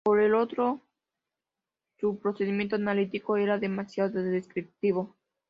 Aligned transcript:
Por 0.03 0.19
el 0.19 0.33
otro, 0.33 0.81
su 1.99 2.17
procedimiento 2.17 2.75
analítico 2.75 3.37
era 3.37 3.59
demasiado 3.59 4.23
descriptivo. 4.23 5.15